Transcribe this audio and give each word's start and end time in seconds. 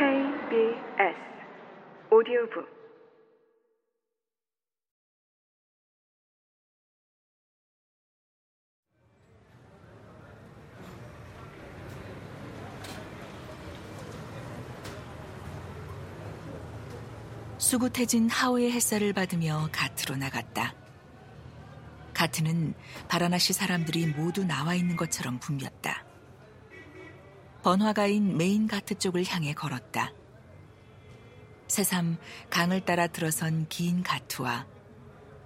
KBS 0.00 1.14
오디오북 2.10 2.66
수구태진 17.58 18.30
하우의 18.30 18.72
햇살을 18.72 19.12
받으며 19.12 19.68
가트로 19.70 20.16
나갔다. 20.16 20.74
가트는 22.14 22.72
바라나시 23.06 23.52
사람들이 23.52 24.06
모두 24.06 24.44
나와 24.44 24.74
있는 24.74 24.96
것처럼 24.96 25.38
붐볐다. 25.40 25.69
번화가인 27.62 28.36
메인 28.36 28.66
가트 28.66 28.94
쪽을 28.94 29.24
향해 29.26 29.52
걸었다. 29.52 30.12
새삼 31.68 32.16
강을 32.48 32.84
따라 32.84 33.06
들어선 33.06 33.66
긴 33.68 34.02
가트와 34.02 34.66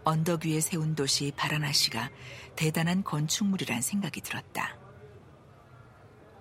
언덕 0.05 0.45
위에 0.47 0.61
세운 0.61 0.95
도시 0.95 1.33
바라나시가 1.37 2.11
대단한 2.57 3.03
건축물이란 3.03 3.83
생각이 3.83 4.21
들었다. 4.21 4.77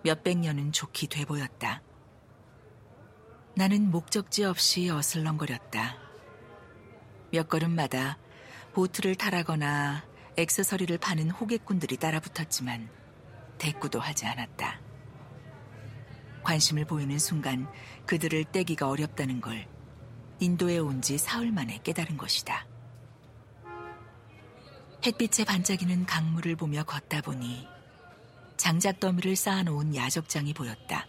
몇백 0.04 0.38
년은 0.38 0.73
좋게 0.73 1.08
돼 1.08 1.26
보였다. 1.26 1.81
나는 3.55 3.90
목적지 3.90 4.44
없이 4.44 4.90
어슬렁거렸다. 4.90 5.98
몇 7.31 7.48
걸음마다 7.50 8.17
보트를 8.73 9.16
타라거나 9.16 10.05
액세서리를 10.36 10.98
파는 10.98 11.30
호객꾼들이 11.31 11.98
따라붙었지만 11.98 12.90
대꾸도 13.58 14.00
하지 14.00 14.26
않았다. 14.26 14.83
관심을 16.44 16.86
보이는 16.86 17.18
순간 17.20 17.67
그들을 18.06 18.45
떼기가 18.45 18.90
어렵다는 18.90 19.42
걸 19.42 19.67
인도에 20.40 20.78
온 20.78 21.02
지 21.02 21.17
사흘 21.17 21.52
만에 21.52 21.80
깨달은 21.84 22.17
것이다. 22.17 22.67
햇빛에 25.06 25.44
반짝이는 25.44 26.06
강물을 26.06 26.56
보며 26.56 26.84
걷다 26.84 27.22
보니 27.22 27.67
장작 28.58 29.00
더미를 29.00 29.36
쌓아놓은 29.36 29.95
야적장이 29.95 30.54
보였다. 30.54 31.08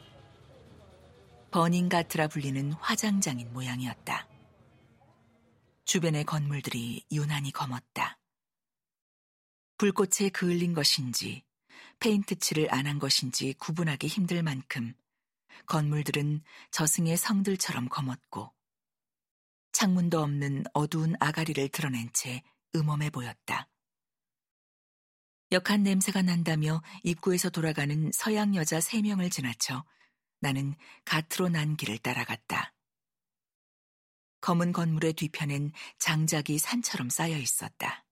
버닝 1.50 1.88
가트라 1.88 2.26
불리는 2.28 2.72
화장장인 2.74 3.52
모양이었다. 3.52 4.26
주변의 5.84 6.24
건물들이 6.24 7.04
유난히 7.12 7.52
검었다. 7.52 8.18
불꽃에 9.78 10.30
그을린 10.32 10.74
것인지 10.74 11.44
페인트 12.00 12.36
칠을 12.36 12.72
안 12.74 12.86
한 12.86 12.98
것인지 12.98 13.54
구분하기 13.54 14.08
힘들 14.08 14.42
만큼 14.42 14.94
건물들은 15.66 16.42
저승의 16.70 17.16
성들처럼 17.16 17.88
검었고 17.88 18.52
창문도 19.72 20.20
없는 20.20 20.64
어두운 20.72 21.14
아가리를 21.20 21.68
드러낸 21.68 22.10
채 22.12 22.42
음험해 22.74 23.10
보였다. 23.10 23.68
역한 25.52 25.82
냄새가 25.82 26.22
난다며 26.22 26.82
입구에서 27.02 27.48
돌아가는 27.48 28.10
서양 28.12 28.54
여자 28.54 28.80
세 28.80 29.02
명을 29.02 29.30
지나쳐 29.30 29.84
나는 30.40 30.74
갓으로 31.04 31.48
난 31.48 31.76
길을 31.76 31.98
따라갔다. 31.98 32.74
검은 34.40 34.72
건물의 34.72 35.14
뒤편엔 35.14 35.72
장작이 35.98 36.58
산처럼 36.58 37.08
쌓여 37.08 37.38
있었다. 37.38 38.04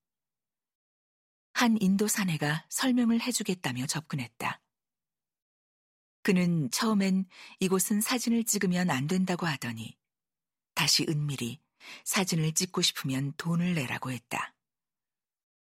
한 1.52 1.77
인도 1.80 2.08
사내가 2.08 2.64
설명을 2.70 3.20
해주겠다며 3.20 3.86
접근했다. 3.86 4.61
그는 6.22 6.70
처음엔 6.70 7.26
이곳은 7.58 8.00
사진을 8.00 8.44
찍으면 8.44 8.90
안 8.90 9.06
된다고 9.06 9.46
하더니 9.46 9.96
다시 10.74 11.04
은밀히 11.08 11.60
사진을 12.04 12.52
찍고 12.52 12.80
싶으면 12.80 13.33
돈을 13.36 13.74
내라고 13.74 14.12
했다. 14.12 14.55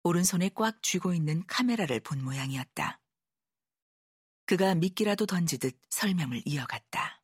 오른손에 0.03 0.51
꽉 0.53 0.84
쥐고 0.84 1.13
있는 1.13 1.44
카메라를 1.47 2.00
본 2.00 2.23
모양이었다. 2.23 3.01
그가 4.45 4.75
미끼라도 4.75 5.25
던지듯 5.25 5.75
설명을 5.89 6.44
이어갔다. 6.45 7.23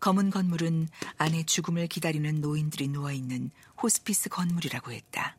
검은 0.00 0.30
건물은 0.30 0.88
안에 1.18 1.44
죽음을 1.44 1.86
기다리는 1.86 2.40
노인들이 2.40 2.88
누워있는 2.88 3.50
호스피스 3.82 4.30
건물이라고 4.30 4.92
했다. 4.92 5.36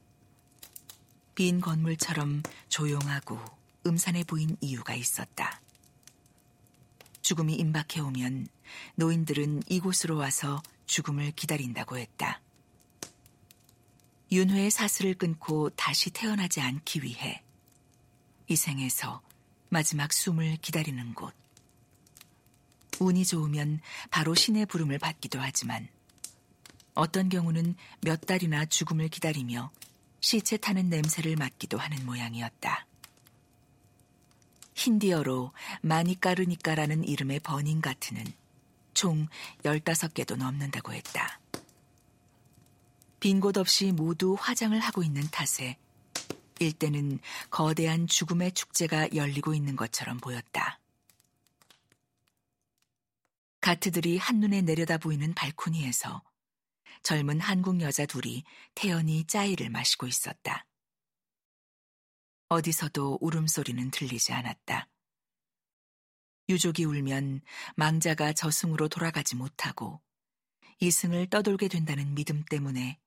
빈 1.35 1.61
건물처럼 1.61 2.43
조용하고 2.69 3.39
음산해 3.85 4.25
보인 4.25 4.57
이유가 4.61 4.93
있었다. 4.93 5.61
죽음이 7.21 7.55
임박해 7.55 7.99
오면 8.01 8.47
노인들은 8.95 9.63
이곳으로 9.69 10.17
와서 10.17 10.61
죽음을 10.85 11.31
기다린다고 11.31 11.97
했다. 11.97 12.41
윤회의 14.31 14.71
사슬을 14.71 15.13
끊고 15.15 15.69
다시 15.71 16.09
태어나지 16.09 16.61
않기 16.61 17.03
위해 17.03 17.43
이 18.47 18.55
생에서 18.55 19.21
마지막 19.69 20.11
숨을 20.11 20.57
기다리는 20.61 21.13
곳. 21.13 21.33
운이 22.99 23.25
좋으면 23.25 23.79
바로 24.09 24.35
신의 24.35 24.65
부름을 24.67 24.99
받기도 24.99 25.39
하지만 25.39 25.87
어떤 26.93 27.29
경우는 27.29 27.75
몇 28.01 28.21
달이나 28.21 28.65
죽음을 28.65 29.07
기다리며 29.07 29.71
시체 30.21 30.55
타는 30.57 30.89
냄새를 30.89 31.35
맡기도 31.35 31.77
하는 31.77 32.05
모양이었다. 32.05 32.85
힌디어로 34.75 35.51
마니까르니까라는 35.81 37.03
이름의 37.03 37.41
버닝 37.41 37.81
가트는 37.81 38.23
총 38.93 39.27
15개도 39.63 40.37
넘는다고 40.37 40.93
했다. 40.93 41.39
빈 43.19 43.39
곳 43.39 43.57
없이 43.57 43.91
모두 43.91 44.35
화장을 44.39 44.79
하고 44.79 45.03
있는 45.03 45.21
탓에 45.29 45.77
일대는 46.59 47.19
거대한 47.49 48.07
죽음의 48.07 48.53
축제가 48.53 49.13
열리고 49.15 49.53
있는 49.53 49.75
것처럼 49.75 50.17
보였다. 50.17 50.79
가트들이 53.61 54.17
한눈에 54.17 54.61
내려다 54.61 54.97
보이는 54.97 55.33
발코니에서 55.33 56.21
젊은 57.03 57.39
한국 57.39 57.81
여자 57.81 58.05
둘이 58.05 58.43
태연히 58.75 59.25
짜이를 59.25 59.69
마시고 59.69 60.07
있었다. 60.07 60.65
어디서도 62.49 63.19
울음소리는 63.21 63.91
들리지 63.91 64.33
않았다. 64.33 64.87
유족이 66.49 66.83
울면 66.83 67.41
망자가 67.75 68.33
저승으로 68.33 68.89
돌아가지 68.89 69.35
못하고 69.35 70.01
이승을 70.79 71.29
떠돌게 71.29 71.69
된다는 71.69 72.13
믿음 72.13 72.43
때문에 72.43 72.99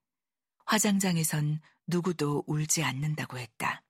화장장에선 0.65 1.61
누구도 1.87 2.45
울지 2.47 2.83
않는다고 2.83 3.39
했다. 3.39 3.83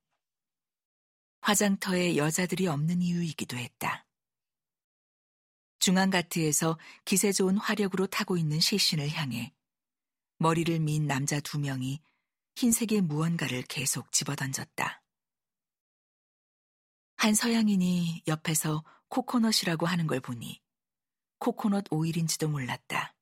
화장터에 1.43 2.17
여자들이 2.17 2.67
없는 2.67 3.03
이유이기도 3.03 3.57
했다. 3.57 4.07
중앙가트에서 5.79 6.79
기세 7.05 7.31
좋은 7.31 7.59
화력으로 7.59 8.07
타고 8.07 8.39
있는 8.39 8.59
시신을 8.59 9.11
향해 9.11 9.53
머리를 10.39 10.81
민 10.81 11.07
남자 11.07 11.41
두 11.41 11.59
명이 11.59 12.01
흰색의 12.57 13.03
무언가를 13.03 13.63
계속 13.63 14.13
집어던졌다. 14.13 15.03
한 17.17 17.35
서양인이 17.35 18.23
옆에서 18.27 18.85
코코넛이라고 19.09 19.87
하는 19.87 20.07
걸 20.07 20.21
보니 20.21 20.61
코코넛 21.39 21.85
오일인지도 21.91 22.49
몰랐다. 22.49 23.15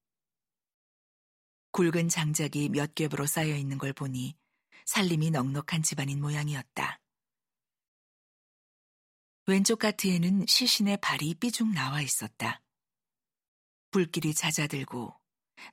굵은 1.72 2.08
장작이 2.08 2.68
몇 2.68 2.94
겹으로 2.94 3.26
쌓여 3.26 3.56
있는 3.56 3.78
걸 3.78 3.92
보니 3.92 4.36
살림이 4.84 5.30
넉넉한 5.30 5.82
집안인 5.82 6.20
모양이었다. 6.20 7.00
왼쪽 9.46 9.78
가트에는 9.78 10.46
시신의 10.46 10.98
발이 11.00 11.34
삐죽 11.34 11.68
나와 11.68 12.00
있었다. 12.00 12.62
불길이 13.90 14.34
잦아들고 14.34 15.21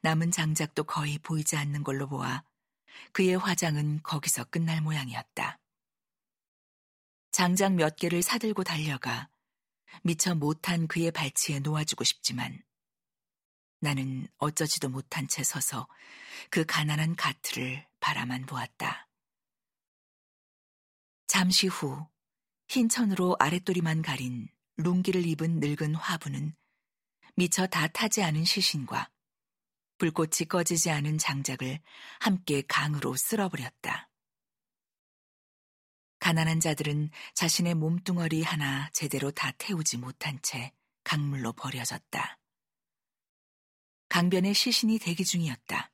남은 0.01 0.31
장작도 0.31 0.83
거의 0.85 1.17
보이지 1.19 1.55
않는 1.57 1.83
걸로 1.83 2.07
보아 2.07 2.43
그의 3.11 3.37
화장은 3.37 4.01
거기서 4.03 4.45
끝날 4.45 4.81
모양이었다. 4.81 5.59
장작 7.31 7.75
몇 7.75 7.95
개를 7.95 8.21
사들고 8.21 8.63
달려가 8.63 9.29
미처 10.03 10.35
못한 10.35 10.87
그의 10.87 11.11
발치에 11.11 11.59
놓아주고 11.59 12.03
싶지만 12.03 12.61
나는 13.81 14.27
어쩌지도 14.37 14.89
못한 14.89 15.27
채 15.27 15.43
서서 15.43 15.87
그 16.49 16.65
가난한 16.65 17.15
가트를 17.15 17.87
바라만 17.99 18.45
보았다. 18.45 19.07
잠시 21.27 21.67
후 21.67 22.07
흰천으로 22.67 23.37
아랫도리만 23.39 24.01
가린 24.01 24.49
룽기를 24.77 25.25
입은 25.25 25.59
늙은 25.59 25.95
화부는 25.95 26.55
미처 27.35 27.67
다 27.67 27.87
타지 27.87 28.21
않은 28.23 28.43
시신과 28.45 29.09
불꽃이 29.99 30.47
꺼지지 30.47 30.89
않은 30.89 31.17
장작을 31.17 31.79
함께 32.21 32.63
강으로 32.67 33.15
쓸어버렸다. 33.15 34.09
가난한 36.19 36.61
자들은 36.61 37.11
자신의 37.35 37.75
몸뚱어리 37.75 38.41
하나 38.41 38.89
제대로 38.93 39.29
다 39.29 39.51
태우지 39.57 39.97
못한 39.97 40.39
채 40.41 40.71
강물로 41.03 41.53
버려졌다. 41.53 42.39
강변에 44.07 44.53
시신이 44.53 44.99
대기 44.99 45.23
중이었다. 45.23 45.91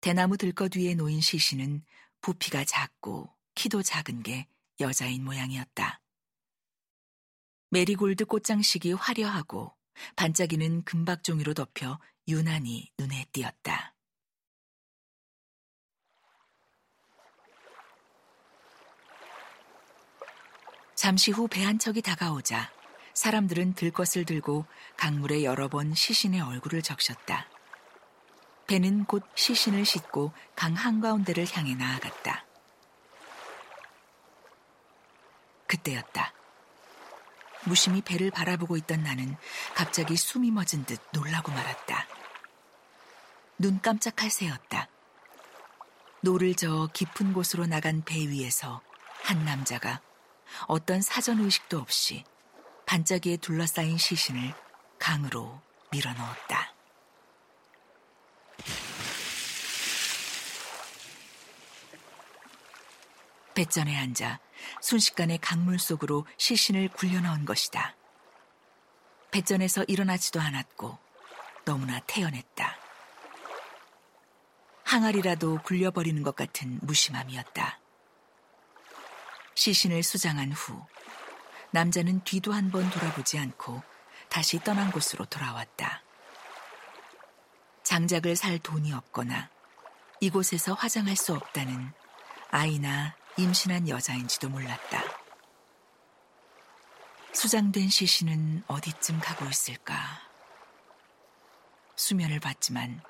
대나무 0.00 0.36
들것 0.36 0.76
위에 0.76 0.94
놓인 0.94 1.20
시신은 1.20 1.84
부피가 2.20 2.64
작고 2.64 3.34
키도 3.54 3.82
작은 3.82 4.22
게 4.22 4.46
여자인 4.78 5.24
모양이었다. 5.24 6.02
메리골드 7.70 8.26
꽃장식이 8.26 8.92
화려하고 8.92 9.77
반짝이는 10.16 10.84
금박종이로 10.84 11.54
덮여 11.54 11.98
유난히 12.28 12.90
눈에 12.98 13.26
띄었다. 13.32 13.94
잠시 20.94 21.30
후 21.30 21.48
배 21.48 21.64
한 21.64 21.78
척이 21.78 22.02
다가오자 22.02 22.70
사람들은 23.14 23.74
들것을 23.74 24.24
들고 24.24 24.66
강물에 24.96 25.42
여러 25.44 25.68
번 25.68 25.94
시신의 25.94 26.40
얼굴을 26.40 26.82
적셨다. 26.82 27.48
배는 28.66 29.04
곧 29.04 29.24
시신을 29.34 29.84
싣고 29.84 30.32
강 30.54 30.74
한가운데를 30.74 31.46
향해 31.52 31.74
나아갔다. 31.74 32.44
그때였다. 35.66 36.32
무심히 37.64 38.00
배를 38.02 38.30
바라보고 38.30 38.76
있던 38.78 39.02
나는 39.02 39.36
갑자기 39.74 40.16
숨이 40.16 40.50
멎은 40.50 40.84
듯 40.86 41.00
놀라고 41.12 41.52
말았다. 41.52 42.06
눈 43.58 43.80
깜짝할 43.80 44.30
새였다. 44.30 44.88
노를 46.20 46.54
저어 46.54 46.88
깊은 46.92 47.32
곳으로 47.32 47.66
나간 47.66 48.02
배 48.04 48.18
위에서 48.18 48.80
한 49.22 49.44
남자가 49.44 50.00
어떤 50.66 51.00
사전 51.00 51.40
의식도 51.40 51.78
없이 51.78 52.24
반짝이에 52.86 53.36
둘러싸인 53.36 53.98
시신을 53.98 54.54
강으로 54.98 55.60
밀어 55.90 56.12
넣었다. 56.14 56.74
배전에 63.54 63.96
앉아 63.96 64.38
순식간에 64.80 65.38
강물 65.38 65.78
속으로 65.78 66.26
시신을 66.36 66.88
굴려넣은 66.88 67.44
것이다. 67.44 67.96
배전에서 69.30 69.84
일어나지도 69.84 70.40
않았고 70.40 70.98
너무나 71.64 72.00
태연했다. 72.00 72.76
항아리라도 74.84 75.60
굴려버리는 75.64 76.22
것 76.22 76.34
같은 76.34 76.78
무심함이었다. 76.82 77.78
시신을 79.54 80.02
수장한 80.02 80.52
후 80.52 80.82
남자는 81.72 82.24
뒤도 82.24 82.52
한 82.52 82.70
번 82.70 82.88
돌아보지 82.90 83.38
않고 83.38 83.82
다시 84.30 84.58
떠난 84.60 84.90
곳으로 84.90 85.24
돌아왔다. 85.26 86.02
장작을 87.82 88.36
살 88.36 88.58
돈이 88.58 88.92
없거나 88.92 89.50
이곳에서 90.20 90.74
화장할 90.74 91.16
수 91.16 91.34
없다는 91.34 91.92
아이나 92.50 93.14
임신한 93.38 93.88
여자인지도 93.88 94.48
몰랐다. 94.48 95.00
수장된 97.32 97.88
시신은 97.88 98.64
어디쯤 98.66 99.20
가고 99.20 99.46
있을까? 99.46 99.94
수면을 101.94 102.40
봤지만 102.40 103.00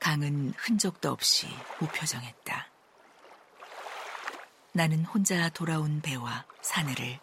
강은 0.00 0.52
흔적도 0.56 1.12
없이 1.12 1.46
무표정했다. 1.78 2.72
나는 4.72 5.04
혼자 5.04 5.48
돌아온 5.50 6.00
배와 6.00 6.44
사내를 6.60 7.20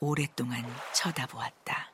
오랫동안 0.00 0.64
쳐다보았다. 0.94 1.92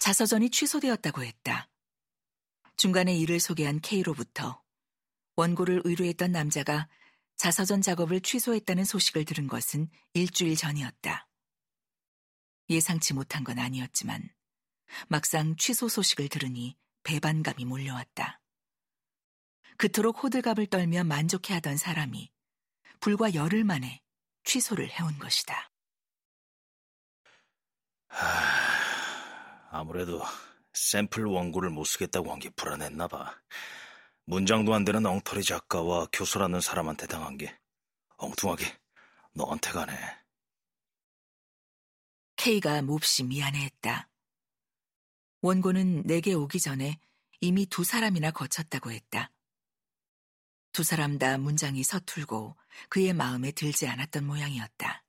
자서전이 0.00 0.50
취소되었다고 0.50 1.22
했다. 1.22 1.68
중간에 2.76 3.14
이를 3.14 3.40
소개한 3.40 3.80
K로부터 3.80 4.62
원고를 5.36 5.82
의뢰했던 5.84 6.32
남자가 6.32 6.88
자서전 7.36 7.82
작업을 7.82 8.20
취소했다는 8.20 8.84
소식을 8.84 9.24
들은 9.24 9.46
것은 9.46 9.90
일주일 10.14 10.56
전이었다. 10.56 11.28
예상치 12.70 13.14
못한 13.14 13.44
건 13.44 13.58
아니었지만 13.58 14.28
막상 15.08 15.56
취소 15.56 15.88
소식을 15.88 16.28
들으니 16.28 16.76
배반감이 17.02 17.64
몰려왔다. 17.64 18.40
그토록 19.76 20.22
호들갑을 20.22 20.66
떨며 20.66 21.04
만족해하던 21.04 21.76
사람이 21.76 22.30
불과 23.00 23.34
열흘 23.34 23.64
만에 23.64 24.02
취소를 24.44 24.88
해온 24.88 25.18
것이다. 25.18 25.70
하... 28.08 28.26
아무래도 29.70 30.22
샘플 30.76 31.24
원고를 31.24 31.70
못 31.70 31.84
쓰겠다고 31.84 32.30
한 32.32 32.38
게 32.38 32.50
불안했나 32.50 33.08
봐. 33.08 33.34
문장도 34.26 34.74
안 34.74 34.84
되는 34.84 35.04
엉터리 35.06 35.42
작가와 35.42 36.06
교수라는 36.12 36.60
사람한테 36.60 37.06
당한 37.06 37.36
게 37.38 37.58
엉뚱하게 38.18 38.64
너한테 39.34 39.70
가네. 39.70 39.92
K가 42.36 42.82
몹시 42.82 43.24
미안해했다. 43.24 44.08
원고는 45.42 46.02
내게 46.04 46.34
오기 46.34 46.60
전에 46.60 46.98
이미 47.40 47.66
두 47.66 47.84
사람이나 47.84 48.30
거쳤다고 48.32 48.90
했다. 48.90 49.30
두 50.72 50.82
사람 50.82 51.18
다 51.18 51.38
문장이 51.38 51.82
서툴고 51.82 52.56
그의 52.88 53.14
마음에 53.14 53.52
들지 53.52 53.86
않았던 53.86 54.26
모양이었다. 54.26 55.04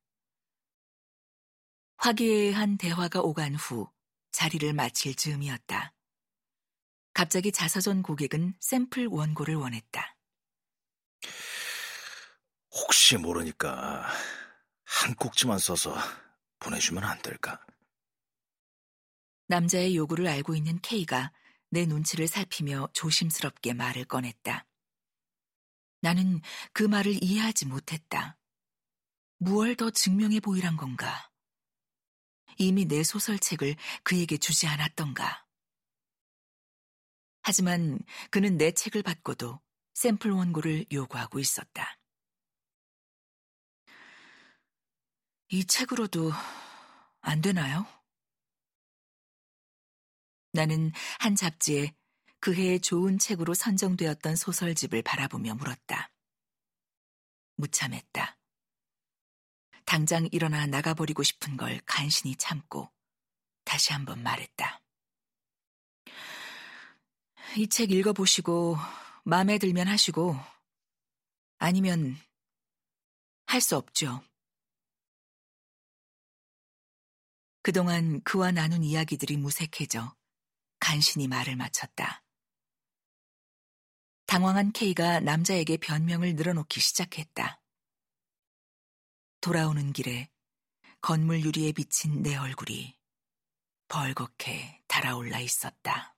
화기애애한 1.98 2.78
대화가 2.78 3.22
오간 3.22 3.56
후 3.56 3.90
자리를 4.38 4.72
마칠 4.72 5.16
즈음이었다. 5.16 5.96
갑자기 7.12 7.52
자서전 7.52 8.04
고객은 8.04 8.54
샘플 8.60 9.08
원고를 9.08 9.56
원했다. 9.56 10.16
혹시 12.70 13.18
모르니까 13.18 14.08
한 14.84 15.16
꼭지만 15.16 15.58
써서 15.58 15.96
보내주면 16.60 17.04
안 17.04 17.20
될까? 17.24 17.66
남자의 19.48 19.96
요구를 19.96 20.28
알고 20.28 20.54
있는 20.54 20.80
K가 20.84 21.34
내 21.72 21.88
눈치를 21.88 22.28
살피며 22.28 22.90
조심스럽게 22.94 23.74
말을 23.74 24.06
꺼냈다. 24.06 24.68
나는 26.02 26.42
그 26.74 26.84
말을 26.84 27.24
이해하지 27.24 27.66
못했다. 27.66 28.38
무얼 29.40 29.76
더 29.76 29.90
증명해 29.90 30.42
보이란 30.42 30.78
건가? 30.78 31.32
이미 32.58 32.86
내 32.86 33.04
소설책을 33.04 33.76
그에게 34.04 34.38
주지 34.38 34.68
않았던가? 34.68 35.46
하지만 37.44 38.00
그는 38.30 38.58
내 38.58 38.72
책을 38.72 39.04
받고도 39.04 39.62
샘플 39.94 40.32
원고를 40.32 40.86
요구하고 40.92 41.40
있었다. 41.40 41.98
이 45.50 45.66
책으로도 45.66 46.32
안 47.22 47.42
되나요? 47.42 47.86
나는 50.52 50.92
한 51.20 51.36
잡지에 51.36 51.96
그 52.40 52.54
해의 52.54 52.80
좋은 52.80 53.18
책으로 53.18 53.54
선정되었던 53.54 54.36
소설집을 54.36 55.02
바라보며 55.04 55.56
물었다. 55.56 56.12
무참했다. 57.56 58.37
당장 59.88 60.28
일어나 60.34 60.66
나가버리고 60.68 61.24
싶은 61.24 61.56
걸 61.56 61.80
간신히 61.86 62.36
참고 62.36 62.92
다시 63.64 63.94
한번 63.94 64.22
말했다. 64.22 64.82
이 67.56 67.68
책 67.70 67.92
읽어보시고 67.92 68.76
마음에 69.24 69.58
들면 69.58 69.88
하시고 69.88 70.36
아니면 71.58 72.18
할 73.46 73.62
수 73.62 73.78
없죠. 73.78 74.22
그동안 77.62 78.22
그와 78.24 78.52
나눈 78.52 78.84
이야기들이 78.84 79.38
무색해져 79.38 80.14
간신히 80.80 81.30
말을 81.30 81.56
마쳤다. 81.56 82.24
당황한 84.26 84.74
K가 84.74 85.22
남자에게 85.22 85.78
변명을 85.78 86.36
늘어놓기 86.36 86.82
시작했다. 86.82 87.62
돌아오는 89.48 89.94
길에 89.94 90.28
건물 91.00 91.40
유리에 91.40 91.72
비친 91.72 92.22
내 92.22 92.36
얼굴이 92.36 92.98
벌겋게 93.88 94.82
달아올라 94.90 95.40
있었다. 95.40 96.17